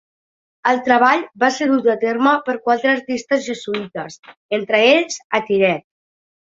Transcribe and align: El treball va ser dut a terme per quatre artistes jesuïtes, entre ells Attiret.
El 0.69 0.79
treball 0.87 1.21
va 1.43 1.49
ser 1.57 1.67
dut 1.73 1.89
a 1.93 1.95
terme 2.05 2.33
per 2.49 2.57
quatre 2.65 2.93
artistes 2.95 3.47
jesuïtes, 3.51 4.21
entre 4.61 4.85
ells 4.91 5.23
Attiret. 5.43 5.89